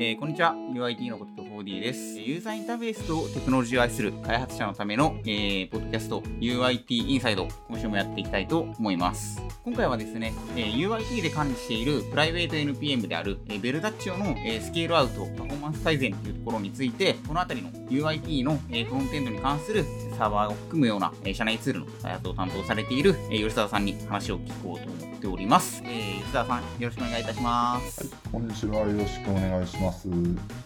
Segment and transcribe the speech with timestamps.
[0.00, 0.54] えーこんにちは。
[0.54, 2.20] UIT のことと 4D です。
[2.20, 9.42] ユーザーインターフェースとテクノロジーを愛する開発者のための、えーポッドキャスト UIT インサイド、今週もやっていきたいと思います。
[9.64, 19.84] 今回はですね、えー UIT で管理しているプライベート NPM である、えーベルダッチオの、えースケールアウト、パフォーマンス改善というところについて、このあたりの UIT の、えーフロントエンドに関する
[20.16, 25.82] サーバーを含むような、えー社内ツールの開発を担当されている、えー吉沢さんに話を聞こうと思っております。
[25.84, 28.17] えー吉沢さん、よろしくお願いいたします。
[28.30, 28.80] こんにちは。
[28.80, 30.06] よろしくお願いします。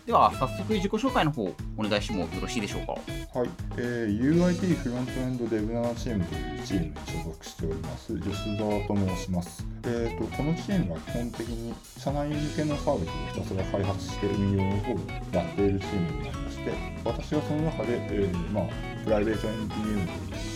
[0.05, 1.45] では、早速自己紹介の方、
[1.77, 2.93] お願いしてもよろしいでしょうか？
[3.39, 9.65] はい、えー UIT フロントエンドデブ7チームというチームに所属しております、吉沢と申します。
[9.85, 14.97] えーと、このチームは基本的に社内向けのサービスをひたすら開発して運用の方を
[15.33, 16.73] やっているチームになりまして、
[17.05, 18.65] 私はその中で、えーまあ、
[19.05, 20.07] プライベート NPM、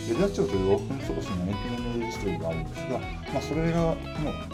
[0.08, 3.94] レジャッチョというオープンソースの NPM レジストリがあるんですが、まあ、それがも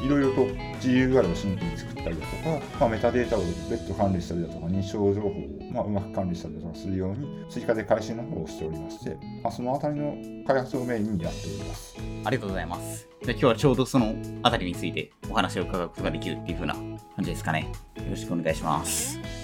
[0.00, 0.46] ういろいろと
[0.80, 5.32] GUI をシンプルに作ったりだとか、まあ、メタデータを別途管理したりだとか、認証情報を、
[5.72, 11.96] まあ、うまく管理したりだとかするように、追加で回収の方をしておりまして、まあ、そのあたりの開発をメインにやっております。
[12.24, 13.08] ありがとうございます。
[13.22, 17.70] じゃあ今日はちょうどそのあたりについてお話を伺うことができるっていう風な感じですかね。
[17.96, 19.41] よろしくお願いします。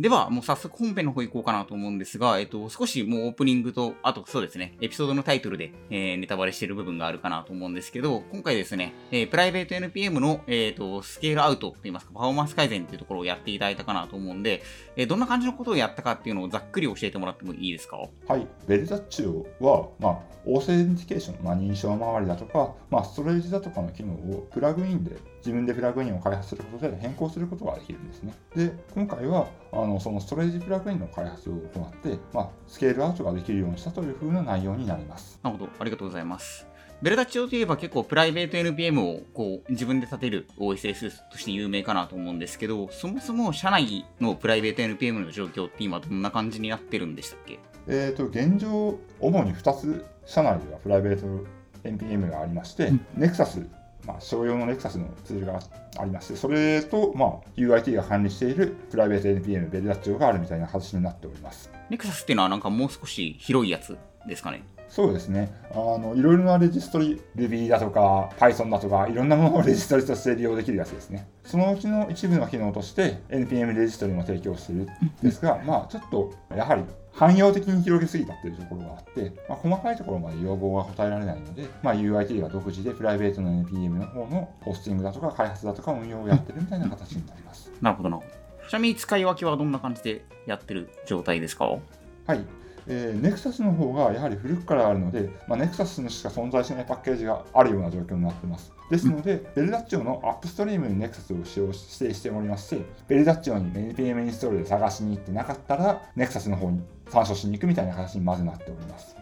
[0.00, 14.62] では、もう早速本編の方行こうかなと思うんですが、えっと、少しもうオープニングと、あとそうですね、エピソードのタイトルで、えーネタバレしている部分があるかなと思うんですけど、今回ですね、えープライベート NPM の、えっと、スケールアウトといいますか、パフォーマンス改善っていうところをやっていただいたかなと思うんで、
[14.96, 17.98] えーどんな感じのことをやったかっていうのをざっくり教えてもらってもいいですか？
[18.26, 28.34] はい、 Verdaccio は、まあ、 authentication、まあ、認証周りだとか、まあ、ストレージだとかの機能をプラグインで、自分でプラグインを開発することで変更することができるんですね。
[28.54, 35.38] で、今回は、あのそのストレージプラグインの開発を行って、まあ、スケールアウトができるようにしたというふうな内容になります。
[35.42, 36.66] なるほど、ありがとうございます。
[37.02, 47.58] Verdaccio といえば結構プライベート NPM をこう自分で立てる OSS として有名かなと思うんですけど、そもそも社内のプライベート NPM の状況って今どんな感じになってるんでしたっけ？
[47.88, 51.46] えー、と現状、主に2つ、社内ではプライベート
[51.84, 53.66] NPM がありまして、うん Nexus、
[54.10, 55.60] まあ、商用のレクサスのツールが
[55.98, 61.70] ありまして、それと、まあ、UIT が管理しているプライベート NPM、ベルダッチョがあるみたいな形になっております。
[61.88, 65.52] レクサスっていうのはなんかもう少し広いやつですかねそうですね。
[65.72, 71.28] あの、いろいろなレジストリ、Ruby だとか、Python だとか、いろんなものをレジストリとして利用できるやつですね。
[71.44, 74.86] そのうちの一部の機能として、NPM レジストリも提供しているん
[75.22, 87.70] ですが、まあ、ちょっと、やはり、汎用的に広げすぎたっていうところがあって、まあ、細かいところまで要望が答えられないので、まあ、UIT が独自でプライベートの NPM の方のホスティングだとか開発だとか運用をやってるみたいな形になります。
[87.80, 88.20] なるほどな。
[88.68, 91.64] ちなみに使い分けはどんな感じでやってる状態ですか？
[91.66, 92.44] はい。
[92.86, 98.72] えー、Nexus の方がやはり古くからあるので、まあ、Nexus にしか存在しないパッケージがあるような状況になっています。
[98.90, 109.16] ですので、ベルダッチオのアップストリームに Nexus を使用し指定しておりますし、ベルダッチオに NPM インストールで探しに行ってなかったら、Nexus の方に参照しに行くみたいな形にまずなっております。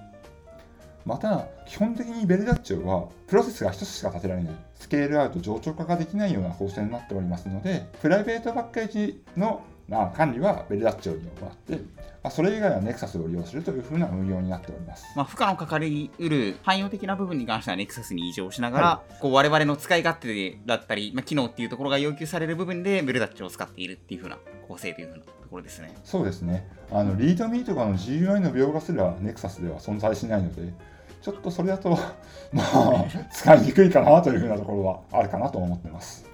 [1.05, 11.77] また、基本的にベルダッチオは、プロセスが1つしか立てられない、スケールアウト、冗長化ができないような構成になっておりますので、プライベートパッケージのまあ管理はベルダッチオに行って、
[12.23, 15.07] まあ、それ以外は Nexus を利用するというふうな運用になっております。
[15.17, 25.95] まあ、負荷のかかりうる汎用的な部分に関しては Nexus に移乗しながら、はこう我々の使い勝手だったり、まあ、機能っていうところが要求される部分でベルダッチを使っているっていう風な構成という風なところですね。
[26.05, 26.69] そうですね。
[26.91, 30.73] あの、リードミーとかの GUI の描画すら Nexus では存在しないので、
[31.23, 31.91] ちょっとそれだと、
[32.53, 36.29] まあ、 使いにくいかなというふうなところはあるかなと思ってます。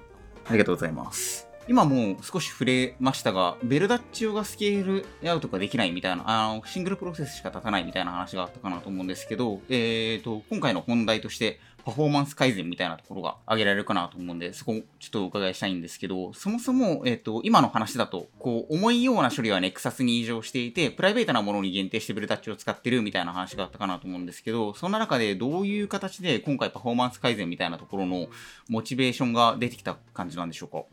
[0.46, 1.43] ありがとうございます。
[1.66, 28.28] 今もう少し触れましたが、ベルダッチオがスケールアウトができないみたいな、あのシングルプロセスしか立たないみたいな話があったかなと思うんですけど、えーと、今回の本題として、パフォーマンス改善みたいなところが挙げられるかなと思うんで、そこをちょっとお伺いしたいんですけど、そもそも、えっ、と、今の話だと、こう、重いような処理は Nexus に異常していて、プライベートなものに限定してベルダッチを使ってるみたいな話があったかなと思うんですけど、そんな中でどういう形で今回パフォーマンス改善みたいなところの
[28.70, 30.84] モチベーションが出てきた感じなんでしょうか？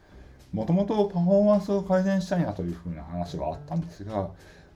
[0.53, 4.29] もともとパフォーマンスを改善したいなというふうな話はあったんですが、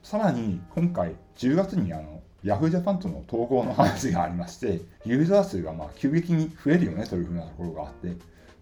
[0.04, 8.16] さらに今回10月にあの Yahoo Japan との統合の話がありまして、ユーザー数がまあ急激に増えるよねというふうなところがあって、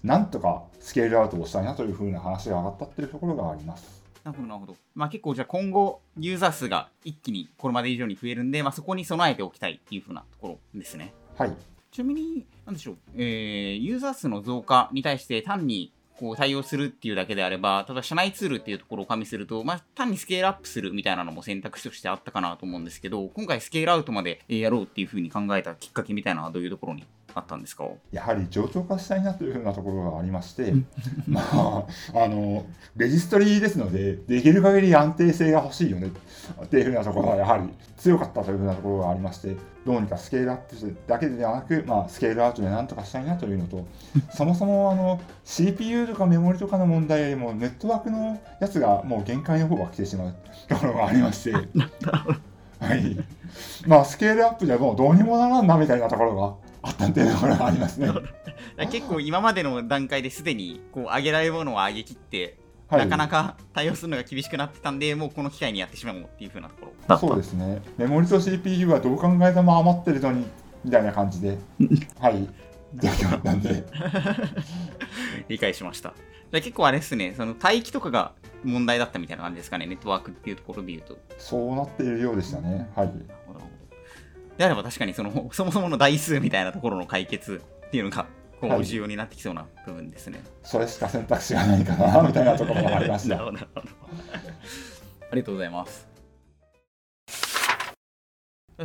[0.04, 4.04] なんとかスケールアウトをしたいなというふうな話が上がったっていうところがあります。
[4.24, 4.75] なるほど、なるほど。
[4.95, 11.13] まあ結構じゃあ今後、ユーザー数が一気にこれまで以上に増えるんで、まあそこに備えておきたいっていう風なところですね。
[11.38, 11.54] はい。
[11.92, 15.92] ちなみに、なんでしょう、えー、ユーザー数の増加に対して単に
[16.23, 27.03] こう対応するっていうだけであれば、ただ社内ツールっていうところを加味すると、まあ単にスケールアップするみたいなのも選択肢としてあったかなと思うんですけど、今回スケールアウトまでやろうっていうふうに考えたきっかけみたいなのはどういうところに？
[27.35, 27.85] あったんですか？
[28.12, 30.74] やはり上長化したいなというふうなところがありまして、
[31.27, 31.83] まあ、
[32.13, 32.65] あの、
[32.95, 36.12] レジストリーですので、できる限り安定性が欲しいよね
[36.63, 43.86] っていうふうなところがやはり強かったというふうなところがありまして、どうにかスケールアップだけではなく、まあ、スケールアウトでなんとかしたいなというのと、
[44.33, 50.36] そもそもあの CPU とかメモリとかの問題よりも、ネットワークのやつがもう限界の方が来てしまう
[50.69, 53.18] ところがありまして、はい。
[53.88, 56.53] まあ、スケールアップじゃもうどうにもならんなみたいなところが
[56.83, 58.12] あったっていうところがありますね。
[58.91, 62.57] 結構今までの段階ですでにこう上げられるものを上げきって、
[62.89, 67.81] はい、なかなか対応するのが厳しくなってたんでもうこの機会にやってしまおうっていう風なところそうですね。
[67.97, 70.45] メモリと CPU はどう考えても余ってるのに、
[70.83, 71.57] みたいな感じで、
[72.19, 72.47] はい、
[72.95, 73.83] 状況だったんで。
[75.47, 76.13] 理解しました
[76.51, 78.33] じゃあ結構あれですねその帯域とかが
[78.63, 82.89] 問題だったみたいな感じですかねネットワークっていうところで言うとそうなっているようでしたね。
[82.95, 83.07] はい。
[83.07, 83.72] なるほど
[84.57, 88.25] であれば確かにその そもそもの台数みたいなところの解決っていうのが
[88.61, 93.44] こはいう重要になってきそうな部分ですね、それしか選択肢がないかな、みたいなところがありまし なた。
[93.44, 93.88] るほどなるほど。
[95.31, 96.12] ありがとうございます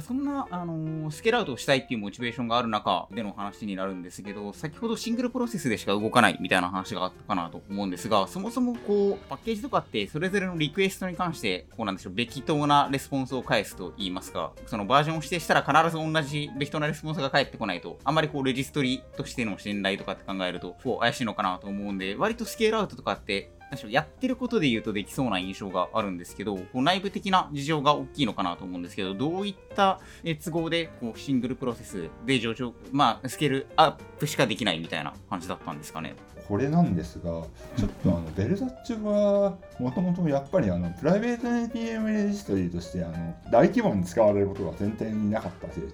[0.01, 23.51] そんな、あのースケールアウトをしたいっていうモチベーションがある中での話になるんですけど、先ほどシングルプロセスでしか動かないみたいな話があったかなと思うんですが、そもそもこう、パッケージとかってそれぞれのリクエストに関して、こうなんでしょう、べき当なレスポンスを返すと言いますか、そのバージョンを指定したら必ず同じべき当なレスポンスが返ってこないと、あんまりこう、レジストリとしての信頼とかって考えると、こう、怪しいのかなと思うんで、割とスケールアウトとかって、
[23.89, 30.01] やってることで言うとできそうな印象があるんですけど、こう内部的な事情が大きいのかなと思うんですけど、どういった
[30.45, 36.15] 都合でこうシングルプロセスで上昇、まあ、スケールアップしかできないみたいな感じだったんですかね？
[36.49, 37.25] これなんですが、
[37.77, 45.91] ちょっとあのベルダッチはもともとやっぱりあのプライベート NPM レジストリーとしてあの大規模に使われることが前提になかったせいで、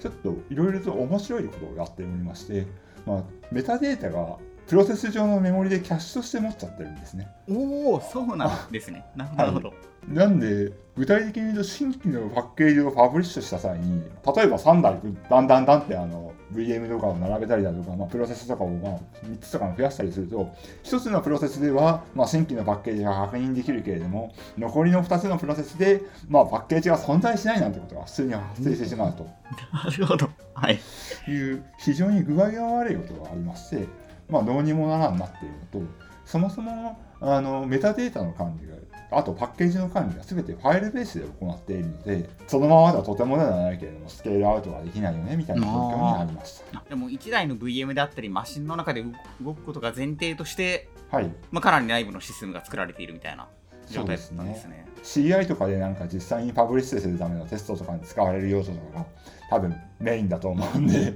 [0.00, 2.66] ちょっといろいろと面白いことをやっておりまして、
[3.06, 3.22] まあ、
[3.52, 7.28] メタデータがプロセス上のメモリでキャッシュとして持っちゃってるんですね。
[7.48, 9.04] おお、そうなんですね。
[9.16, 9.72] ななるほど。
[10.08, 14.98] なんで、具体的に言うと、新規のパッケージをパブリッシュした際に、例えば3台、
[15.30, 18.92] だんだんだんってあの VM とかを並べたりだとか、まあ、プロセスとかをまあ
[19.24, 20.50] 3つとかも増やしたりすると、
[20.84, 29.26] 1つのプロセスでは、まあ、新規のパッケージが確認できるけれども、残りの2つのプロセスで、まあ、パッケージが存在しないなんてことが普通に発生してしまうと
[29.72, 30.28] なるほど。
[30.54, 30.80] はい。
[31.28, 33.86] いう、非常に具合が悪いことがありまして、
[34.28, 35.92] まあ、どうにもならんなっていうのと、
[36.24, 38.74] そもそもあのメタデータの管理が、
[39.10, 46.82] あとパッケージの管理が全てファイルベースで行っているので、そのままではとてもではないけれども、スケールアウトができないよねみたいな状況になりました。
[46.88, 49.04] でも1台の VM であったり、マシンの中で
[49.42, 53.46] 動くことが前提として、はい、まあ、かなり内部のシステムが作られているみたいな
[53.90, 54.70] 状態だったんですね。
[54.70, 54.86] ね。
[55.02, 59.06] CI とかでなんか実際にパブリッシュするためのテストとかに使われる要素とかが
[59.50, 61.14] 多分メインだと思うんで、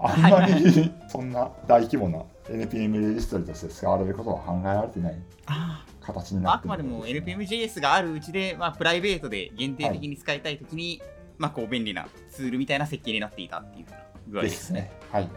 [0.00, 11.02] あんまり そんな大規模な NPM レジストリとして使われることは考えられてないあ形になってあくまでも NPMJS があるうちで、まあ、プライベートで限定的に使いたいときに、
[11.38, 13.86] まあ、こう便利なツールみたいな設計になっていたっていう
[14.28, 14.80] 具合でですすね。
[14.82, 14.92] ね。
[15.10, 15.28] はい。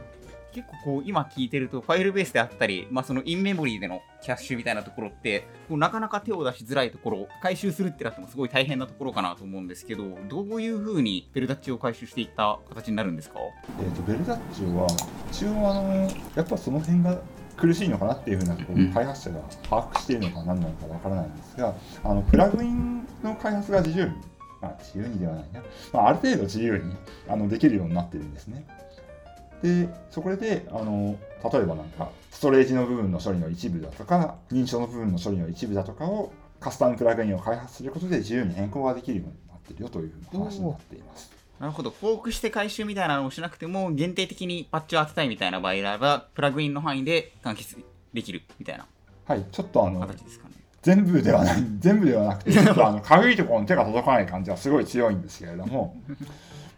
[0.53, 13.39] 結構こう今聞いてるとファイルベースであったり、まあ、そのインメモリーでのキャッシュみたいなところってこうなかなか手を出しづらいところ回収するってなってもすごい大変なところかなと思うんですけどどういうふうにベルダッチを回収していった形になるんですか？
[13.79, 14.87] えー、とベルダッチは
[15.31, 17.19] 一応あのやっぱその辺が
[17.55, 24.11] 苦しいのかなっていうふうなところ開発者が把握しているのか何なのかわからないんですがあのプラグインの開発が自由に、
[24.61, 26.95] まあ、自由にではないな、まあ、ある程度自由に
[27.27, 28.65] あのできるようになってるんですね。
[29.61, 31.17] でそこであの
[31.51, 41.31] 例えばなんかストレージの部分の処理の一部だとか認証の部分の処理の一部だとかをカスタムプラグインを開発することで自由に変更ができるようになっているよというふうな話になっています。
[41.59, 47.77] なるほどフォークして回収みたいなのをしなくても限定的にパッチを当てたいみたいな場合であればプラグインの範囲で完結
[48.13, 48.87] できるみたいな
[49.29, 55.95] はい、ちょっとあの形ですかね全部ではない、全部ではなくて、ちょっとあの 軽いところに手が届かない感じはすごい強いんですけれども、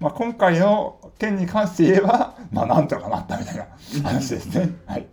[0.02, 3.68] まあ、今回の件に関して言えば、 まあ、なんとかなったみたいな
[4.04, 4.72] 話ですね。
[4.88, 5.08] はい。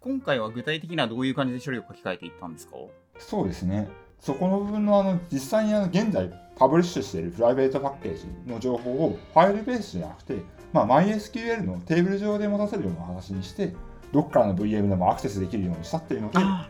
[0.00, 2.76] 今回は具体的にはどういう感じで処理を書き換えていったんですか？
[3.18, 3.88] そうですね。
[4.20, 10.42] そこの部分のあの実際にあの現在パブリッシュしているプライベートパッケージの情報をファイルベースじゃなくて、
[10.74, 13.74] まあ、MySQL のテーブル上で持たせるような形にして、
[14.12, 16.68] どっからの VM でもアクセスできるようにしたっていうので、あ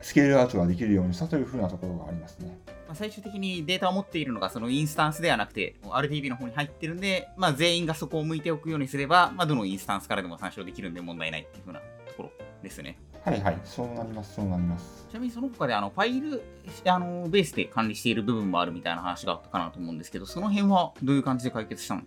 [0.00, 2.58] スケールアウトができるようにしたというふうなところがありますね。
[2.86, 11.86] まあ最終的にデータを持っているのがそのインスタンスではなくて RDB の方に入ってるんで、まあ、全員がそこを向いておくようにすれば、まあ、どのインスタンスからでも参照できるんで問題ないっていう風なと
[12.16, 12.30] ころ
[12.62, 12.98] ですね。
[13.24, 15.06] はいはい、そうなります、そうなります。
[15.10, 16.42] ちなみにその他であのファイル
[16.86, 22.02] あのベースで管理している部分もあるみたいな話があったかなと思うんですけど、その辺はどういう感じで解決したの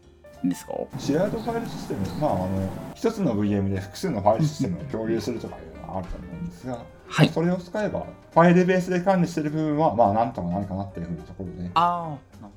[0.45, 0.73] んですか？
[0.97, 5.63] シェアードファイルシステム、まあ、あの一つの VM で複数のファイルシステムを共有するとかいう
[5.97, 12.47] あると思うんですが、はいそれを使えば、ファイルベースで管理している部分は、まあ、なんとかなるかなっていうふうなところで、ああ、なるほ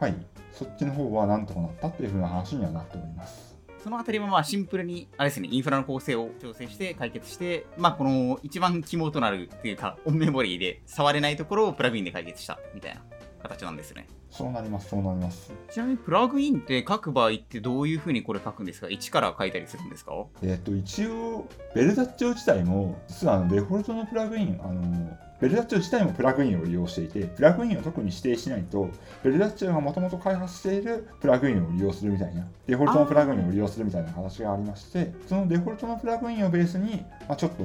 [0.00, 0.06] ど。
[0.06, 3.50] はい、そっちの方はなんとかなったっていうふうな話にはなっております。
[3.82, 13.02] そのあたりもまあシンプルに、あれですね、インフラの構成を調整して解決して、まあこの一番肝となるっていうか、オンメモリーで触れないところをプラグインで解決したみたいな
[13.40, 14.06] 形なんですね。
[14.30, 15.52] そうなります、そうなります。
[15.70, 18.88] ちなみにプラグインって書く場合ってどういうふうにこれ書くんですか？
[18.88, 20.12] 一から書いたりするんですか？
[20.42, 28.90] えっ、と、一応、ベルダッチョ自体も、実はあのデフォルトのプラグイン、あのベルダッチョ自体もプラグインを利用していて、プラグインを特に指定しないと、
[29.24, 37.64] ベルダッチョがもともと開発しているプラグインを利用するみたいな、デフォルトのプラグインを利用するみたいな形がありまして、そのデフォルトのプラグインをベースに、まあ、ちょっと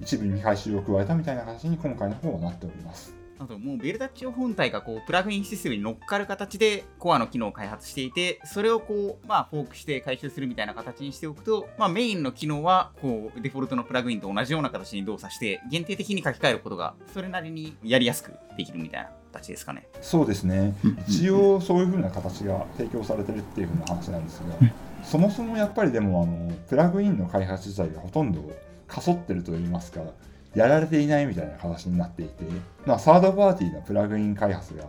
[0.00, 3.12] 一部に回収を加えたみたいな形に今回の方はなっております。
[3.38, 19.86] あともうベルダッチオ本体がこうプラグインシステムに乗っかる形でコアの機能を開発していてそれをこうまあフォークして回収するみたいな形にしておくとまあメインの機能はこうデフォルトのプラグインと同じような形に動作して限定的に書き換えることがそれなりにやりやすくできるみたいな形ですかね。
[20.00, 20.74] そうですね。
[21.06, 24.54] 一応そういうふうな形が提供されてるっていうふうな話なんですが
[25.04, 28.40] そもそもやっぱりでもあのプラグインの開発自体がほとんど
[28.88, 30.00] かそってるといいますか
[30.56, 32.44] やられていないみたいな形になっていて、
[32.86, 34.84] まあ、サードパーティーのプラグイン開発が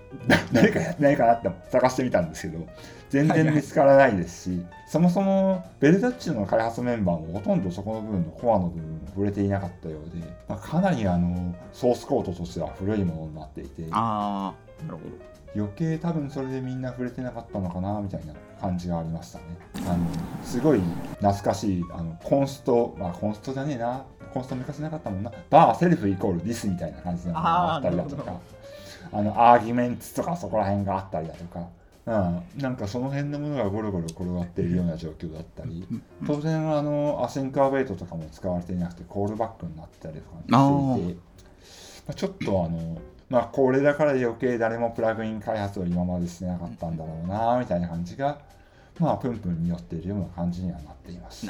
[0.52, 2.66] 誰かやってないかなって探してみたんですけど
[3.10, 15.32] 全然見つからないですし、そもそもベルダッチの開発メンバーもほとんどそこの部分のコアの部分を触れていなかったようで、まあ、かなりあのソースコードとしては古いものになっていてああなるほど。
[15.54, 19.44] 余計多分それでみんな触れてなかったのかなみたいな感じがありましたね。
[19.86, 20.06] あの
[20.42, 20.80] すごい
[21.20, 27.34] 懐かしいあの const、まあ const じゃねえな、 const 昔なかったもんな、 var self equal this みたいな感じの。
[27.34, 28.40] があったりだとか、
[29.12, 31.68] あの arguments とかそこら辺があったりだとか、
[32.06, 35.86] うん、なんかその辺のものがゴロゴロ転がっているような状況だったり、
[36.26, 41.20] 当然あの async await とかも使われていなくてコールバックになったりとかしていて、
[42.06, 48.38] まあ、ちょっとあのまあこれだから余計誰もプラグイン開発を今までしてなかったんだろうなみたいな感じが
[48.98, 51.46] まあプンプンによっているような感じにはなっています。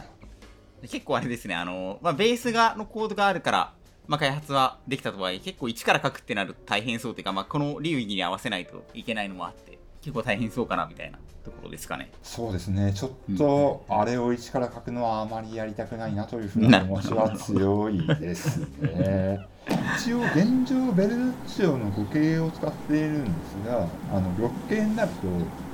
[0.89, 3.73] 結構あれですねあの、まあ、ベースがのコードがあるから
[4.09, 12.11] まあ、開発はできたとはいえ結構一から書くってなると大変そうというか、まあ、この流儀に合わせないといけないのもあって結構大変そうかなみたいなところですかね。
[12.23, 19.47] そうですね、ちょっとあれを一から書くのはあまりやりたくないなというふうな気持ちは強いですね。
[19.97, 25.17] 一応、現状、ベルダッチオの5系を使っているんですが、あの6系になると、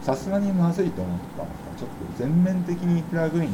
[0.04, 3.50] さすがにまずいと思ったのか、ちょっと全面的にプラグイン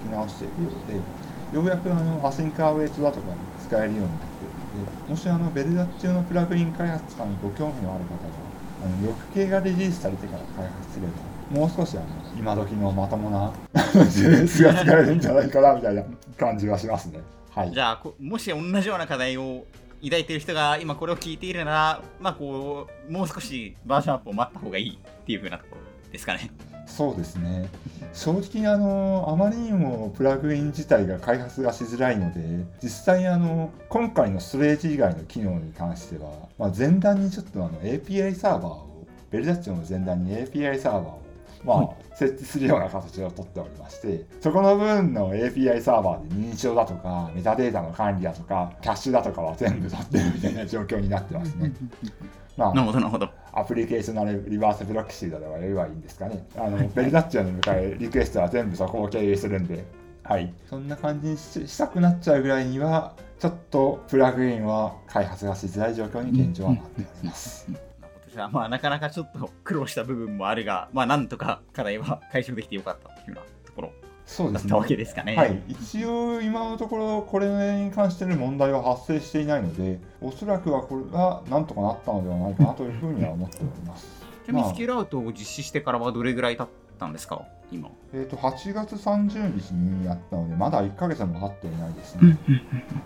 [0.00, 8.50] き直しているようで、ようやくあのアシンカーウェイトだとかに使えるようになっているので、もしあのベルダッチオのプラグイン開発とかにご興味のある方が、
[8.84, 11.12] あの6系がリリースされてから開発すれば、
[11.60, 12.06] もう少しあの
[12.38, 16.04] 今時のまともな JS が使えるんじゃないかなみたいな
[16.38, 17.20] 感じはしますね。
[17.50, 17.72] はい。
[17.72, 19.64] じゃあもし同じような課題を
[20.02, 26.50] 抱いている人が今これを聞いているなら、まあこう、もう少しバージョンアップを待った方がいいっていう風なところですかね。
[26.86, 27.68] そうですね。
[28.12, 41.22] 正直あの、あまりにもプラグイン自体が開発がしづらいので、実際あの、今回のストレージ以外の機能に関しては、まあ、前段にちょっとあの API サーバーを、ベルダッチョの前段に API サーバーを
[41.64, 51.72] まあ、設置するような形をとっておりまして、そこの部分の API サーバーで認証だとか、メタデータの管理だとか、キャッシュだとかは全部取ってるみたいな状況になってますね。
[52.56, 53.28] まなるほど、なるほど。
[53.52, 56.46] アプリケーショナルリバースブロックシードでは言えばいいんですかね。
[56.56, 59.84] あの、ベルダッチョに向かいリクエストは全部そこを経由するんで、
[60.22, 60.52] はい。
[60.68, 67.89] そんな感じにししたくなっちゃうぐらいには、ちょっとプラグインは開発がしづらい状況に現状はなっております。
[68.32, 73.92] じゃあまあなかなかちょっと苦労した部分もあるが、まあなんとか課題は解消できてよかったっていうようなところ
[74.24, 74.70] そうですね。
[74.70, 75.34] だったわけですかね。
[75.34, 84.06] はい、一応今のところこれに関しての問題は発生していないのでおそらくはこれがなんとかなったのではないかなというふうには思っております。
[84.44, 86.68] ちなみにまあスキルアウトを実施してからはどれぐらい経っ
[87.00, 87.42] たんですか？
[87.72, 87.88] 今。
[88.12, 92.36] えー、と8月30日にやったのでまだ1ヶ月も経っていないですね。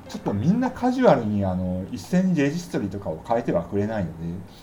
[0.08, 4.10] ちょっとみんなカジュアルにあの一斉にレジストリとかを変えてはくれないの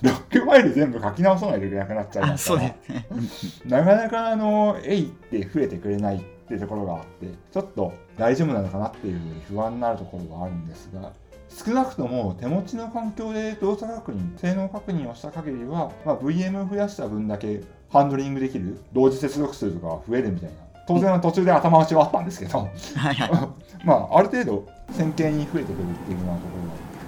[0.01, 2.77] でロックファイル全部書き直さないといけなくなっちゃいまあ、すね。
[3.65, 11.11] なかなかあの、えいって増えてくれないっていうところがあって、ちょっと大丈夫なのかなっていうふうに不安になるところがあるんですが、
[11.49, 17.61] 少なくとも手持ちの環境で動作確認、性能確認をした限りは、まあ、VM を増やした分だけ
[17.91, 20.55] ハンドリングできる、同時接続数とかが増えるみたいな、
[20.87, 22.65] 当然途中で頭打ちはあったんですけど、は
[23.11, 23.85] いはい。
[23.85, 26.57] まあ、ある程度、線形に増えてくるっていうようなとこ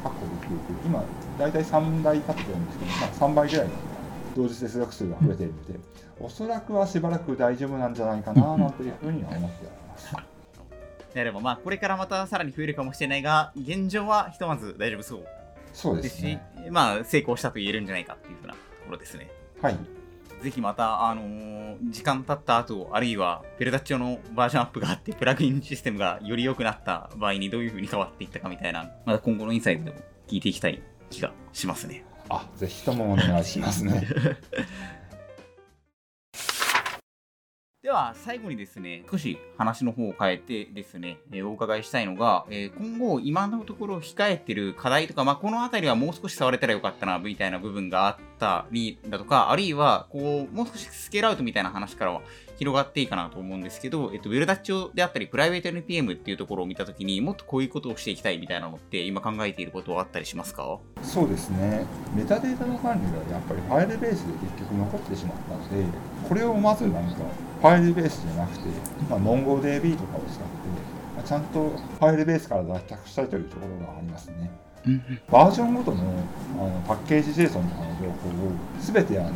[0.04, 1.04] ろが確保できていて、今、
[1.40, 3.74] 大体3倍経ってるんですけど、まあ、3倍ぐらいの
[4.36, 5.80] 同時接続数が増えているので、
[6.20, 10.16] おそらくはしばらく大丈夫なんじゃないかななんていうふうには思っております。
[11.14, 15.26] であれば、まあ、これからまたさらに増えるかもしれないが、現状はひとまず大丈夫そう
[15.72, 16.42] そうですすね。
[16.70, 19.30] まあ、成功したと言えるんじゃないかっていうふうなところですね。
[19.62, 19.78] はい。
[20.44, 29.98] ぜひまた、あのー時間経った後、あるいは、ペルダッチョのバージョンアップがあって、プラグインシステムがより良くなった場合にどういう風に変わっていったかみたいな、また今後のインサイトでも
[30.28, 32.06] 聞いていきたい気がしますね。
[32.30, 34.08] あ、ぜひともお願いしますね。
[37.94, 52.22] では、最後にですね、少し話の方を変えてですね、えお伺いしたいのが、え今後、今のところ控えてる課題とか、まあ、この辺りはもう少し触れたらよかったな、みたいな部分があったりだとか、あるいは、こう、もう少しスケールアウトみたいな話からは
[52.64, 60.80] 広がっていいかなと思うんですけど、えっと、ウェルダッチョであったり、プライベート NPM っていうところを見たときにもっとこういうことをしていきたいみたいなのって、今考えていることはあったりしますか？
[61.02, 61.86] そうですね。
[62.16, 65.86] メタデータの管理がやっぱりファイルベースで結局残ってしまったので、
[66.28, 67.18] これをまずなんか
[67.62, 68.66] ファイルベースじゃなくて、
[69.10, 70.44] まあ、MongoDB とかを使って、
[71.16, 74.52] まあちゃんとファイルベースから脱却したいというところがありますね。
[75.32, 76.04] バージョンごとの
[76.60, 78.52] あのパッケージ JSON とかの情報を
[78.82, 79.30] 全てあの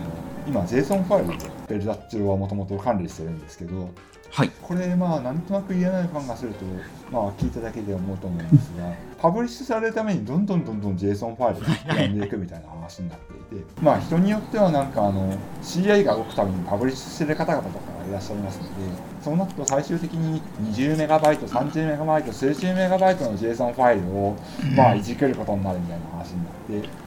[0.48, 3.90] 今 JSON ファイルでベルダッチはもともと管理してるんですけど
[4.30, 4.52] はい。
[4.62, 6.66] これまあなんとなく言えない感がすると
[7.12, 18.70] まあ聞いただけで思うと思うんですが パブリッシュされるためにどんどんどんどん JSON ファイルが膨らんでいくみたいな話になっていてまあ人によってはなんかあの CI が動くためにパブリッシュしてる方々とかがいらっしゃいますので
[19.24, 24.36] そうなると最終的に 20MB、30MB、数十 MB の JSON ファイルを
[24.76, 26.90] まあいじくることになるみたいな話になって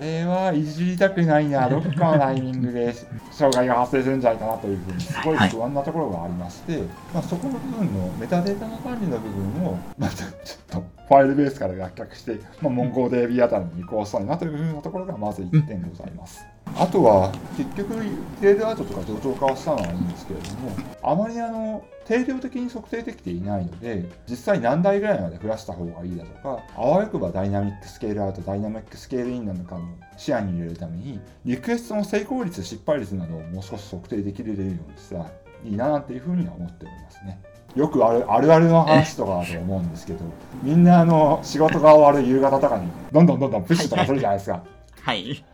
[0.00, 1.68] れはいじりたくないな。
[1.68, 2.92] どっかのタイミングで
[3.30, 16.46] 障害が発生するんじゃないかなというふうにすごい不安なところがありまして、まあ、そこの部分のメタデータの管理の部分をまたちょっとファイルベースから脱却して、まあ、MongoDB あたりに移行したいなというふうなところがまず1点ございます。
[16.76, 18.04] あとは結局フ
[18.40, 35.32] レードアウトとか上長化をしたのはいいんですけれどもあまりあの定量的に測定できていないので実際何台ぐらいまで増やした方がいいだとかあわよくばダイナミックスケールアウトダイナミックスケールインなのかも視野に入れるためにリクエストの成功率失敗率などをもう少し測定できるようにしたら
[35.64, 37.42] いいななんていうふうには思っておりますね。
[37.76, 40.20] よくあるあるあるの話とかだと思うんですけど
[40.62, 44.62] みんなあの仕事が終わる夕方とかにどんどんどんどんプッシュとかするじゃないですか。
[45.02, 45.44] はい。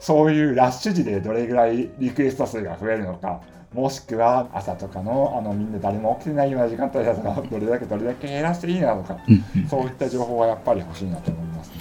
[0.00, 3.40] そういうラッシュ時でどれぐらいリクエスト数が増えるのか、
[3.74, 9.18] もしくは朝とかのあのみんな誰も起きてないような時間帯だとか、どれだけどれだけ減らしていいなとか、
[9.68, 11.72] そういった情報はやっぱり欲しいなと思います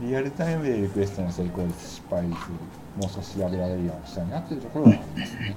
[0.00, 5.56] ので、リアルタイムでリクエストの成功率、失敗率、もう少し調べられるようにしたいなっていうところはありますね。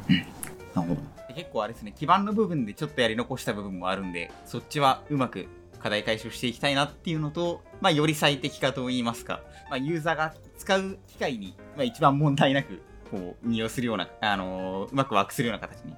[0.74, 1.34] なるほど。
[1.34, 5.48] 結構あれですね、基盤の部分でちょっとやり残した部分もあるんで、そっちはうまく
[5.80, 15.96] 課題解消していきたいなっていうのと、まあ、より最適化といいますか、まあ、ユーザーが使う機会に、まあ、一番問題なく、こう、運用するような、あのーうまくワークするような形に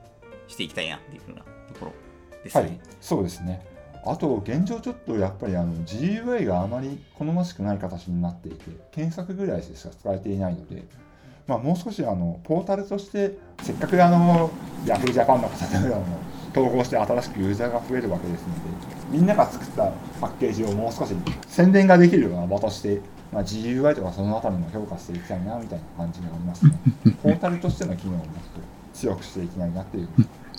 [0.47, 1.45] していきたいなっていうふうなと
[1.79, 1.93] ころ
[2.43, 2.63] ですね。
[2.63, 3.65] はい、そうですね。
[4.03, 10.83] あと、現状ちょっとやっぱりあの GUI があまり好ましくない形になっていて、検索ぐらいしか使えていないので、
[11.51, 14.49] まあ、もう少しあのポータルとして、せっかくあの
[14.85, 16.05] Yahoo Japan の方々も
[16.55, 18.61] 統合して新しくユーザーが増えるわけですので、
[19.09, 21.13] みんなが作ったパッケージをもう少し
[21.47, 23.01] 宣伝ができるような場として、
[23.33, 26.71] まあ、GUI とかそのあたりも評価していきたいなみたいな感じがありますね。
[27.21, 28.31] ポータルとしての機能をもっと
[28.93, 30.09] 強くしていきたいなっていう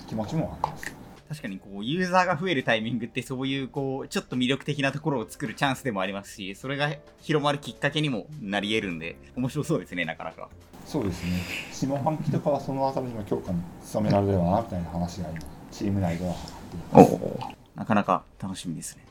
[0.07, 1.03] 気持ちもあります。
[1.29, 10.49] 確かにこう、ユーザーが増えるタイミングってそういうこう、ちょっと魅力的なところを作るチャンスでもありますし、それが広まるきっかけにもなり得るんで、面白そうですね、なかなか。
[10.85, 11.31] そうですね。
[11.71, 13.61] 下半期とかはそのあたりの強化に
[13.93, 15.39] 努められればなみたいな話が今、
[15.71, 16.35] チーム内では。
[17.75, 19.05] なかなか楽しみですね。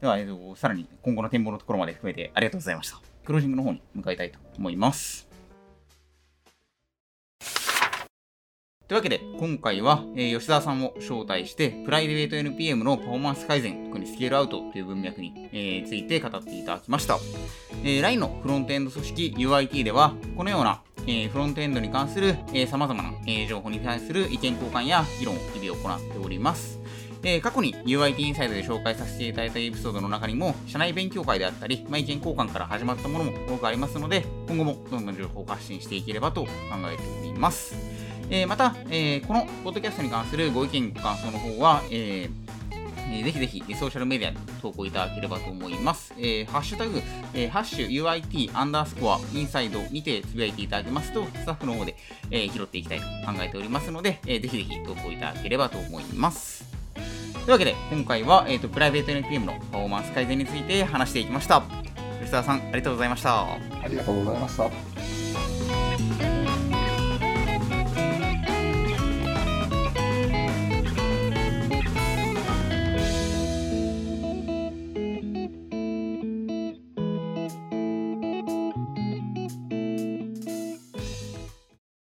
[0.00, 3.00] では、えっと、さらに今後の展望のところまで含めてありがとうございました。
[3.24, 5.26] クロージングの方に向かいたいと思います。
[8.88, 17.18] というわけで、今回は、えー吉沢さんを招待して、プライベート NPM のパフォーマンス改善、特にスケールアウトという文脈に、えーついて語っていただきました。
[17.82, 26.78] えー LINE のフロントエンド組織 UIT では、このような、えフロントエンドに関する、え、様々な、え情報に対する意見交換や議論を日々行っております。
[27.22, 36.50] え過去に UIT インサイドで紹介させていただいたエピソードの中にも、社内勉強会であったり、まあ、意見交換から始まったものも多くありますので、今後もどんどん情報を発信していければと考
[36.92, 37.74] えております。
[38.28, 42.45] えまた、えーこのポッドキャストに関するご意見ご感想の方は、えー
[43.08, 46.12] えーぜひぜひソーシャルメディアに投稿いただければと思います。
[46.18, 47.00] えーハッシュタグ、
[47.34, 51.96] えーハッシュ UIT アンダースコアインサイドにてつぶやいていただけますと、スタッフの方で、
[52.30, 56.64] えー拾っていきたいと考えておりますので、えーぜひぜひ投稿いただければと思います。
[57.34, 61.62] というわけで、今回は、えーとプライベート NPM のパフォーマンス改善について話していきました。
[62.20, 63.42] 吉沢さん、ありがとうございました。
[63.44, 64.95] ありがとうございました。